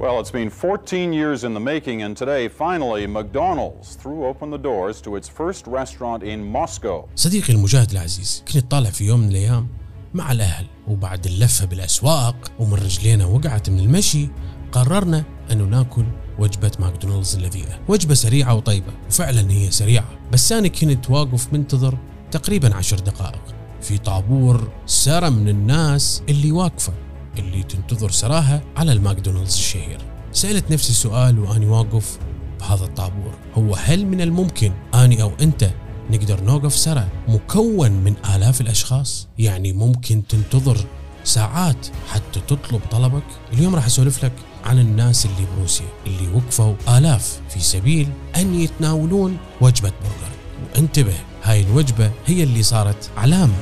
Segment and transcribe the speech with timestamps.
[0.00, 4.58] Well, it's been 14 years in the making, and today, finally, McDonald's threw open the
[4.58, 7.08] doors to its first restaurant in Moscow.
[7.16, 9.68] صديقي المجاهد العزيز كنت طالع في يوم من الأيام
[10.14, 14.28] مع الأهل وبعد اللفة بالأسواق ومن رجلينا وقعت من المشي
[14.72, 16.04] قررنا أنه ناكل
[16.38, 17.78] وجبة ماكدونالدز اللذيذة.
[17.88, 21.98] وجبة سريعة وطيبة وفعلا هي سريعة بس أنا كنت واقف منتظر
[22.30, 23.42] تقريبا عشر دقائق.
[23.80, 26.92] في طابور سرى من الناس اللي واقفة.
[27.38, 30.00] اللي تنتظر سراها على الماكدونالدز الشهير.
[30.32, 32.18] سألت نفسي السؤال وأني واقف
[32.60, 33.34] بهذا الطابور.
[33.54, 35.70] هو هل من الممكن أني أو أنت
[36.10, 40.78] نقدر نوقف سرى مكون من آلاف الأشخاص؟ يعني ممكن تنتظر
[41.24, 44.32] ساعات حتى تطلب طلبك؟ اليوم راح أسولف لك
[44.64, 50.32] عن الناس اللي بروسيا اللي وقفوا آلاف في سبيل أن يتناولون وجبة برجر.
[50.74, 53.56] وانتبه هاي الوجبة هي اللي صارت علامة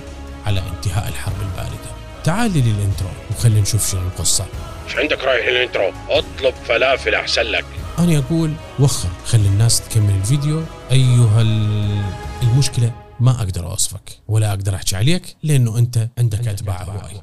[0.47, 1.96] على انتهاء الحرب الباردة.
[2.27, 4.47] تعال لي لل intro وخلينا نشوف شنو القصة.
[4.87, 7.65] إيش عندك رايح ال intro؟ اطلب فلافل أحسن لك.
[7.99, 10.63] أنا أقول وخر خلي الناس تكمل الفيديو.
[10.91, 12.03] أيها ال-
[12.43, 17.21] المشكلة ما أقدر أوصفك ولا أقدر أحكي عليك لأنه أنت عندك أتباع هواي.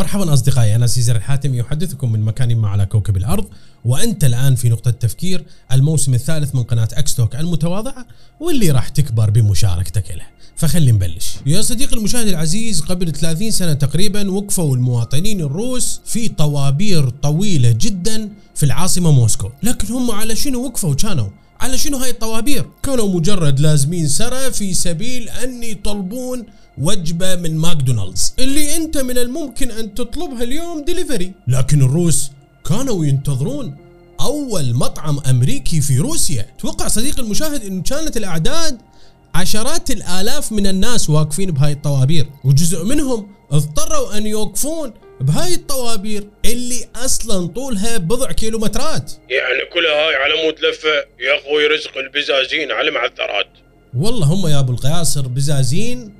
[0.00, 3.46] مرحبا أصدقائي أنا سيزر الحاتمي يحدثكم من مكاني ما على كوكب الأرض
[3.84, 8.06] وأنت الآن في نقطة تفكير الموسم الثالث من قناة إكستوك المتواضعة
[8.40, 10.26] واللي راح تكبر بمشاركتك له.
[10.56, 11.36] فخلي نبلش.
[11.46, 18.28] يا صديقي المشاهد العزيز قبل 30 سنة تقريبا وقفوا المواطنين الروس في طوابير طويلة جدا
[18.54, 19.50] في العاصمة موسكو.
[19.62, 21.28] لكن هم على شنو وقفوا؟ كانوا
[21.60, 26.46] على شنو هاي الطوابير؟ كانوا مجرد لازمين سرى في سبيل ان يطلبون
[26.78, 28.34] وجبة من ماكدونالدز.
[28.38, 32.30] اللي أنت من الممكن أن تطلبها اليوم ديليفري، لكن الروس
[32.64, 33.76] كانوا ينتظرون
[34.20, 38.78] أول مطعم أمريكي في روسيا، توقع صديقي المشاهد انه كانت الأعداد
[39.34, 46.86] عشرات الآلاف من الناس واقفين بهاي الطوابير، وجزء منهم اضطروا أن يوقفون بهاي الطوابير اللي
[46.96, 49.12] أصلا طولها بضع كيلومترات.
[49.30, 50.88] يعني كل هاي على مود لفة.
[51.20, 53.46] يا أخوي رزق البزازين على معثرات
[53.94, 56.14] والله هم يا أبو القياصر بزازين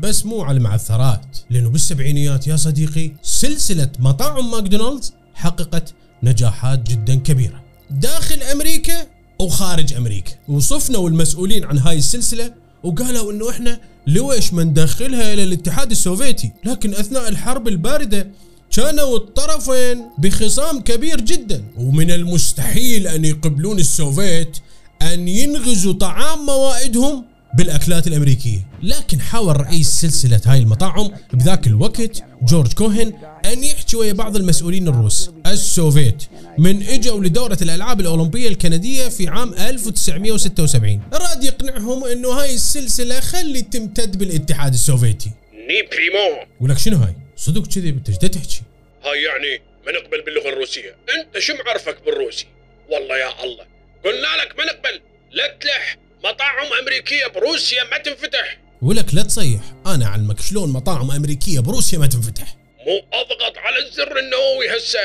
[0.00, 7.64] بس مو على المعثرات لأنه بالسبعينيات يا صديقي سلسلة مطاعم ماكدونالدز حققت نجاحات جدا كبيرة.
[7.90, 9.06] داخل أمريكا
[9.40, 10.32] وخارج أمريكا.
[10.48, 16.94] وصفنوا المسؤولين عن هاي السلسلة وقالوا إنه إحنا لويش ما ندخلها إلى الاتحاد السوفيتي؟ لكن
[16.94, 18.30] أثناء الحرب الباردة
[18.76, 21.64] كانوا الطرفين بخصام كبير جدا.
[21.78, 24.56] ومن المستحيل أن يقبلون السوفيت
[25.02, 27.24] أن ينغزى طعام موائدهم
[27.54, 33.12] بالأكلات الأمريكية، لكن حاول رئيس سلسلة هاي المطاعم بذاك الوقت جورج كوهن
[33.44, 35.30] أن يحكي ويا بعض المسؤولين الروس.
[35.46, 36.22] السوفيت.
[36.58, 43.62] من إجوا لدورة الألعاب الأولمبية الكندية في عام 1976 راد يقنعهم إنه هاي السلسلة خلي
[43.62, 45.30] تمتد بالاتحاد السوفيتي.
[45.52, 48.62] не примем ولك شنو هاي؟ صدق كذي انت إيش تحكي؟
[49.04, 50.94] هاي يعني ما نقبل باللغة الروسية.
[51.18, 52.46] أنت شو معرفك بالروسي؟
[52.90, 53.64] والله يا الله.
[54.04, 55.00] قلنا لك ما نقبل.
[55.32, 55.96] لا تلح.
[56.24, 58.58] مطاعم أمريكية بروسيا ما تنفتح.
[58.82, 62.56] ولك لا تصيح أنا اعلمك شلون مطاعم أمريكية بروسيا ما تنفتح.
[62.86, 64.98] مو أضغط على الزر النووي هسه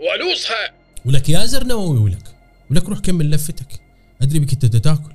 [0.00, 0.72] وألوصها
[1.04, 2.24] ولك يا زر نووي ولك
[2.70, 3.80] ولك روح كمل لفتك.
[4.22, 5.12] أدري بك أنت تاكل.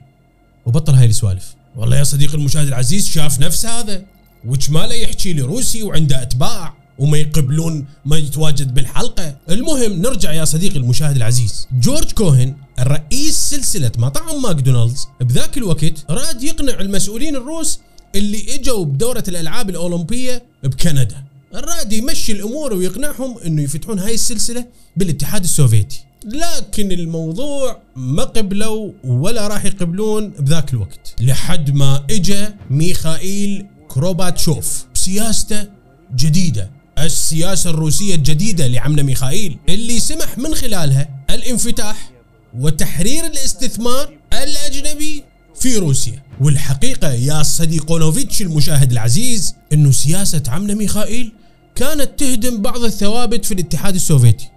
[0.65, 1.55] وبطل هاي السوالف.
[1.75, 4.05] والله يا صديقي المشاهد العزيز شاف نفس هذا
[4.45, 9.37] وجماله يحكي لي روسي وعنده أتباع وما يقبلون ما يتواجد بالحلقة.
[9.49, 11.67] المهم نرجع يا صديقي المشاهد العزيز.
[11.71, 15.07] جورج كوهن الرئيس سلسلة مطاعم ماكدونالدز.
[15.21, 17.79] بذاك الوقت راد يقنع المسؤولين الروس
[18.15, 21.23] اللي إجوا بدورة الألعاب الأولمبية بكندا.
[21.53, 24.65] راد يمشي الأمور ويقنعهم إنه يفتحون هاي السلسلة
[24.97, 25.99] بالاتحاد السوفيتي.
[26.25, 31.15] لكن الموضوع ما قبلوا ولا راح يقبلون بذاك الوقت.
[31.21, 34.85] لحد ما اجى ميخائيل كروباتشوف.
[34.95, 35.67] بسياسته
[36.15, 36.71] جديدة.
[36.99, 39.57] السياسة الروسية الجديدة لعمنا ميخائيل.
[39.69, 42.14] اللي سمح من خلالها الانفتاح
[42.59, 45.23] وتحرير الاستثمار الأجنبي
[45.55, 46.23] في روسيا.
[46.41, 51.33] والحقيقة يا صديقونوفيتش المشاهد العزيز إنه سياسة عمنا ميخائيل
[51.75, 54.49] كانت تهدم بعض الثوابت في الاتحاد السوفيتي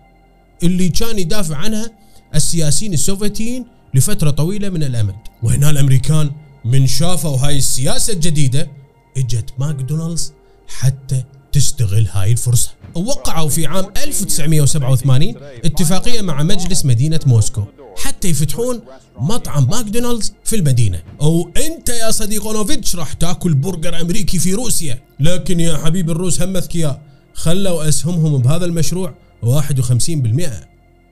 [0.62, 1.90] اللي كان يدافع عنها
[2.34, 5.14] السياسيين السوفيتيين لفترة طويلة من الأمد.
[5.43, 6.31] وهنا الأمريكان
[6.64, 8.70] من شافوا هاي السياسة الجديدة
[9.17, 10.32] إجت ماكدونالدز
[10.69, 12.70] حتى تستغل هاي الفرصة.
[12.94, 15.34] ووقعوا في عام 1987
[15.64, 17.64] اتفاقية مع مجلس مدينة موسكو.
[17.99, 18.81] حتى يفتحون
[19.19, 21.03] مطعم ماكدونالدز في المدينة.
[21.21, 24.99] أو أنت يا صديقونوفيتش راح تاكل برجر أمريكي في روسيا.
[25.21, 27.03] لكن يا حبيب الروس هم أذكياء.
[27.35, 29.15] خلوا أسهمهم بهذا المشروع.
[29.43, 30.67] 51%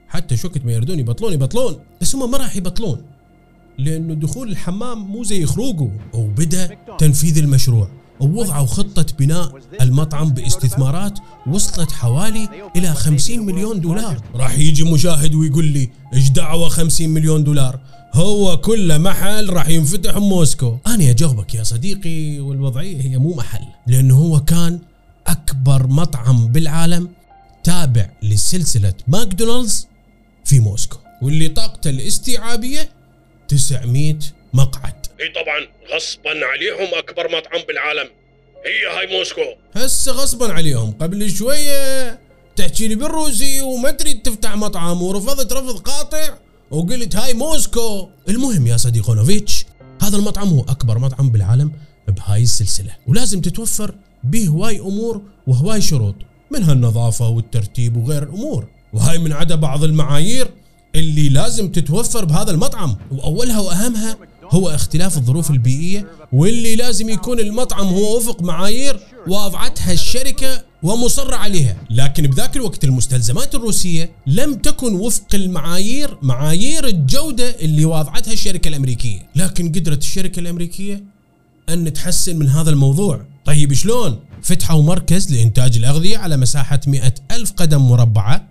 [0.07, 1.79] حتى شوكت ما يردون يبطلون يبطلون.
[2.01, 3.01] بس هم ما راح يبطلون.
[3.77, 5.91] لأنه دخول الحمام مو زي خروجه.
[6.13, 7.89] وبدا تنفيذ المشروع.
[8.19, 14.21] ووضعوا خطة بناء المطعم باستثمارات وصلت حوالي إلى 50 مليون دولار.
[14.35, 17.79] راح يجي مشاهد ويقول لي إيش دعوة 50 مليون دولار؟
[18.13, 20.77] هو كل محل راح ينفتح بموسكو.
[20.87, 24.79] أنا أجاوبك يا صديقي والوضعية هي مو محل لأنه هو كان
[25.27, 27.09] أكبر مطعم بالعالم
[27.63, 29.87] تابع لسلسلة ماكدونالدز
[30.45, 32.89] في موسكو واللي طاقته الاستيعابية
[33.47, 34.15] 900
[34.53, 34.96] مقعد.
[35.21, 35.59] اي طبعا
[35.95, 38.09] غصبا عليهم أكبر مطعم بالعالم.
[38.65, 39.41] هي هاي موسكو.
[39.75, 40.91] هسه غصبا عليهم.
[40.91, 42.19] قبل شوية
[42.55, 46.37] تحكي لي بالروسي وما تريد تفتح مطعم ورفضت رفض قاطع
[46.71, 48.09] وقلت هاي موسكو.
[48.29, 49.65] المهم يا صديقونوفيتش
[50.01, 51.71] هذا المطعم هو أكبر مطعم بالعالم
[52.07, 52.95] بهاي السلسلة.
[53.07, 56.15] ولازم تتوفر به هواي أمور وهواي شروط
[56.51, 58.67] منها النظافة والترتيب وغير الأمور.
[58.93, 60.47] وهاي من عدا بعض المعايير
[60.95, 62.97] اللي لازم تتوفر بهذا المطعم.
[63.11, 64.17] وأولها وأهمها
[64.51, 71.75] هو اختلاف الظروف البيئية واللي لازم يكون المطعم هو وفق معايير وضعتها الشركة ومصر عليها.
[71.89, 79.19] لكن بذاك الوقت المستلزمات الروسية لم تكن وفق المعايير معايير الجودة اللي وضعتها الشركة الأمريكية.
[79.35, 81.03] لكن قدرت الشركة الأمريكية
[81.69, 83.25] أن تحسن من هذا الموضوع.
[83.45, 88.47] طيب شلون؟ فتحوا مركز لإنتاج الأغذية على مساحة مئة ألف قدم مربعة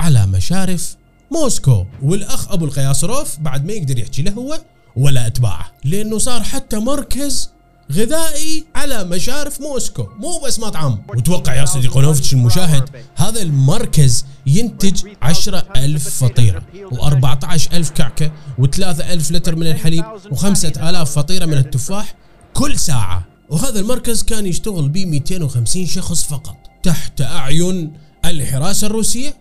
[0.00, 0.96] على مشارف
[1.30, 1.84] موسكو.
[2.02, 4.60] والأخ أبو القياصروف بعد ما يقدر يحكي له هو
[4.98, 7.50] ولا أتباعه لأنه صار حتى مركز
[7.92, 10.06] غذائي على مشارف موسكو.
[10.18, 10.98] مو بس مطعم.
[11.16, 19.12] وتوقع يا صديقي نوفتش المشاهد هذا المركز ينتج عشرة ألف فطيرة و14 ألف كعكة وثلاثة
[19.12, 22.14] ألف لتر من الحليب وخمسة آلاف فطيرة من التفاح
[22.54, 23.24] كل ساعة.
[23.50, 27.92] وهذا المركز كان يشتغل به 250 شخص فقط تحت أعين
[28.24, 29.36] الحراسة الروسية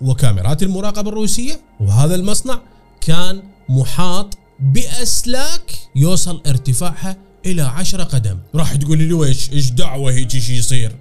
[0.00, 1.60] وكاميرات المراقبة الروسية.
[1.80, 2.58] وهذا المصنع
[3.00, 7.16] كان محاط بأسلاك يوصل ارتفاعها
[7.46, 8.38] إلى عشرة قدم.
[8.54, 10.92] راح تقول لي ويش إيش دعوة هيك شي يصير؟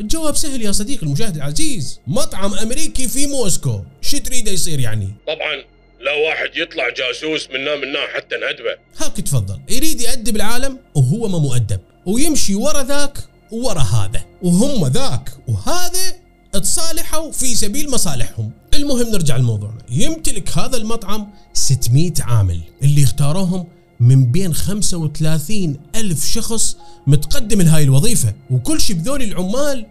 [0.00, 2.00] الجواب سهل يا صديقي المشاهد العزيز.
[2.06, 3.80] مطعم أمريكي في موسكو.
[4.00, 5.56] شو تريده يصير يعني؟ طبعا
[6.00, 8.76] لا واحد يطلع جاسوس منا منا حتى ندبة.
[8.98, 9.60] هاك تفضل.
[9.68, 11.80] يريد يأدب العالم وهو ما مؤدب.
[12.06, 13.18] ويمشي ورا ذاك
[13.52, 14.24] ورا هذا.
[14.42, 15.30] وهم ذاك.
[15.48, 16.14] وهذا
[16.52, 18.50] تصالحوا في سبيل مصالحهم.
[18.78, 23.66] المهم نرجع لموضوعنا يمتلك هذا المطعم 600 عامل اللي اختاروهم
[24.00, 26.76] من بين 35 ألف شخص
[27.06, 28.34] متقدم لهاي الوظيفة.
[28.50, 29.86] وكل شيء بذول العمال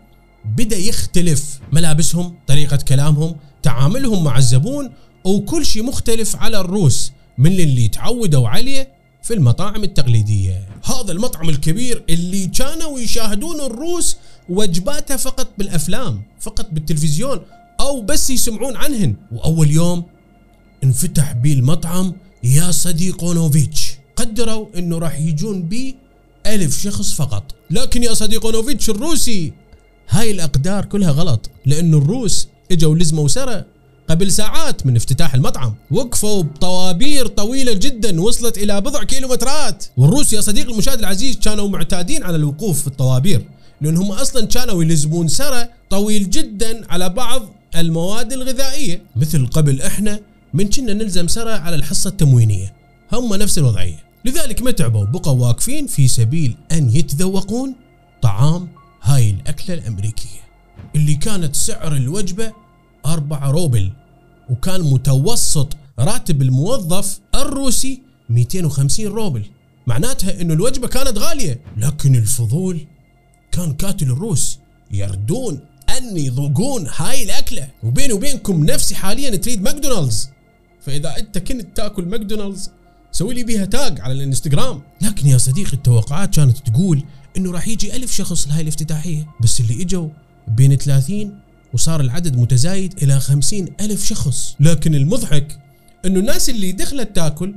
[0.46, 1.60] بدأ يختلف.
[1.72, 4.92] ملابسهم طريقة كلامهم تعاملهم مع الزبون
[5.24, 8.90] وكل شيء مختلف على الروس من اللي تعودوا عليه
[9.24, 10.68] في المطاعم التقليدية.
[10.84, 14.18] هذا المطعم الكبير اللي كانوا يشاهدون الروس
[14.50, 17.40] وجباته فقط بالأفلام فقط بالتلفزيون
[17.88, 19.16] أو بس يسمعون عنهن.
[19.32, 20.04] وأول يوم
[20.84, 22.14] انفتح بيه المطعم
[22.44, 25.96] يا صديقونوفيتش قدروا إنه راح يجون بي
[26.46, 27.44] ألف شخص فقط.
[27.70, 29.54] لكن يا صديقونوفيتش الروسي.
[30.10, 33.64] هاي الأقدار كلها غلط لأنه الروس إجوا لزموا سرى
[34.10, 35.76] قبل ساعات من افتتاح المطعم.
[35.92, 39.86] وقفوا بطوابير طويلة جدا وصلت إلى بضع كيلومترات.
[39.98, 43.46] والروس يا صديقي المشاهد العزيز كانوا معتادين على الوقوف في الطوابير
[43.82, 47.42] لأنهم أصلا كانوا يلزمون سرى طويل جدا على بعض
[47.78, 50.20] المواد الغذائية مثل قبل إحنا
[50.54, 52.74] من كنا نلزم سرى على الحصة التموينية.
[53.14, 54.04] هم نفس الوضعية.
[54.26, 57.76] لذلك ما تعبوا بقوا واقفين في سبيل أن يتذوقون
[58.22, 58.68] طعام
[59.02, 60.40] هاي الأكلة الأمريكية
[60.96, 62.54] اللي كانت سعر الوجبة
[63.06, 63.92] أربعة روبل
[64.50, 69.44] وكان متوسط راتب الموظف الروسي 250 روبل.
[69.88, 72.86] معناتها إنه الوجبة كانت غالية لكن الفضول
[73.52, 74.60] كان كاتل الروس
[74.92, 75.60] يردون
[75.98, 77.68] ان يذوقون هاي الأكلة.
[77.84, 80.30] وبيني وبينكم نفسي حاليا تريد ماكدونالدز.
[80.82, 82.72] فإذا أنت كنت تأكل ماكدونالدز
[83.12, 84.82] سوي لي بيها تاج على الإنستغرام.
[85.02, 87.04] لكن يا صديقي التوقعات كانت تقول
[87.38, 89.28] إنه راح يجي ألف شخص لهاي الافتتاحية.
[89.42, 90.10] بس اللي إجوا
[90.48, 91.40] بين 30
[91.74, 94.56] وصار العدد متزايد إلى خمسين ألف شخص.
[94.60, 95.60] لكن المضحك
[96.06, 97.56] أنه الناس اللي دخلت تاكل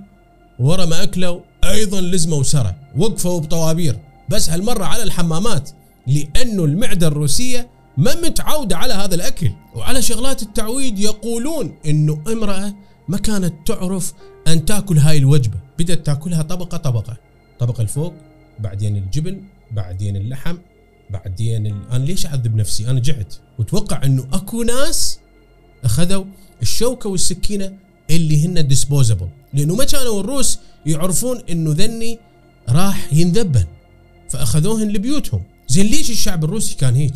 [0.59, 3.99] ورا ما أكلوا أيضا لزموا سرى وقفوا بطوابير.
[4.29, 5.71] بس هالمرة على الحمامات
[6.07, 7.71] لأنه المعدة الروسية
[8.01, 9.51] ما متعودة على هذا الأكل.
[9.75, 12.75] وعلى شغلات التعويد يقولون أنه امرأة
[13.09, 14.13] ما كانت تعرف
[14.49, 15.59] أن تأكل هاي الوجبة.
[15.79, 17.17] بدأت تأكلها طبقة طبقة.
[17.59, 18.15] طبقة الفوق
[18.59, 20.57] بعدين الجبن بعدين اللحم
[21.11, 21.81] بعدين ال...
[21.93, 23.35] أنا ليش أعذب نفسي؟ أنا جعت.
[23.59, 25.19] وتوقع إنه أكو ناس
[25.85, 26.25] أخذوا
[26.63, 27.73] الشوكة والسكينة
[28.11, 32.19] اللي هن ديسبوزبل لأنه ما كانوا الروس يعرفون إنه ذني
[32.69, 33.65] راح ينذبن.
[34.29, 35.43] فأخذوهن لبيوتهم.
[35.69, 37.15] زين ليش الشعب الروسي كان هيك؟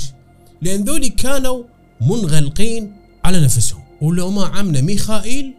[0.64, 1.64] لأن ذولي كانوا
[2.00, 2.92] منغلقين
[3.24, 3.80] على نفسهم.
[4.00, 5.54] ولو ما عمنا ميخائيل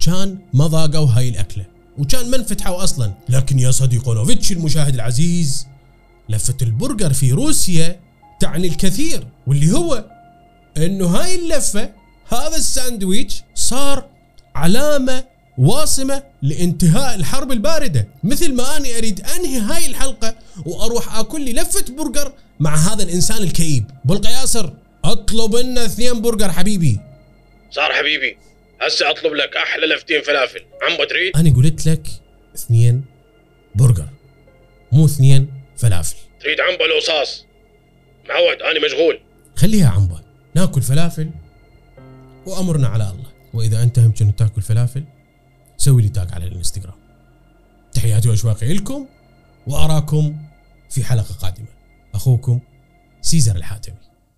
[0.00, 1.64] كان ما ذاقوا هاي الأكلة.
[1.98, 3.12] وكان ما انفتحوا أصلا.
[3.28, 5.66] لكن يا صديقونوفيتش المشاهد العزيز
[6.28, 8.00] لفة البرجر في روسيا
[8.40, 9.26] تعني الكثير.
[9.46, 10.04] واللي هو
[10.76, 11.90] إنه هاي اللفة
[12.28, 14.04] هذا الساندويتش صار
[14.54, 15.24] علامة
[15.58, 18.08] واسمة لانتهاء الحرب الباردة.
[18.24, 20.34] مثل ما أنا أريد أنهي هاي الحلقة
[20.66, 23.90] وأروح أكل لي لفة برجر مع هذا الإنسان الكئيب.
[24.04, 24.72] بالقياسر
[25.04, 27.00] أطلب لنا اثنين برجر حبيبي.
[27.70, 28.36] صار حبيبي
[28.80, 30.60] هسه أطلب لك أحلى لفتين فلافل.
[30.82, 32.08] عمي أنا قلت لك
[32.54, 33.04] اثنين
[33.74, 34.08] برجر
[34.92, 36.16] مو اثنين فلافل.
[36.40, 37.44] تريد عنبة لو صاص؟
[38.28, 39.20] معود أنا مشغول.
[39.56, 40.20] خليها عنبة.
[40.54, 41.30] ناكل فلافل
[42.46, 43.32] وأمرنا على الله.
[43.54, 45.04] وإذا أنت هم كنت تاكل فلافل
[45.76, 46.94] سوي لي تاج على الإنستغرام.
[47.92, 49.06] تحياتي وأشواقي لكم
[49.66, 50.36] وأراكم
[50.90, 51.66] في حلقة قادمة.
[52.14, 52.60] أخوكم
[53.20, 53.96] سيزر الحاتمي.